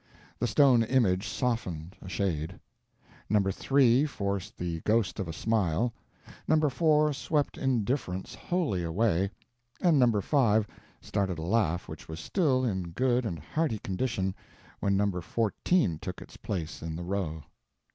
The 0.39 0.47
stone 0.47 0.81
image 0.81 1.27
softened, 1.27 1.95
a 2.01 2.09
shade. 2.09 2.59
No. 3.29 3.39
3 3.39 4.07
forced 4.07 4.57
the 4.57 4.79
ghost 4.79 5.19
of 5.19 5.27
a 5.27 5.31
smile, 5.31 5.93
No. 6.47 6.59
4 6.67 7.13
swept 7.13 7.55
indifference 7.55 8.33
wholly 8.33 8.81
away, 8.83 9.29
and 9.79 9.99
No. 9.99 10.19
5 10.19 10.65
started 11.01 11.37
a 11.37 11.43
laugh 11.43 11.87
which 11.87 12.07
was 12.09 12.19
still 12.19 12.65
in 12.65 12.89
good 12.93 13.27
and 13.27 13.37
hearty 13.37 13.77
condition 13.77 14.33
when 14.79 14.97
No. 14.97 15.21
14 15.21 15.99
took 15.99 16.19
its 16.19 16.35
place 16.35 16.81
in 16.81 16.95
the 16.95 17.03
row. 17.03 17.43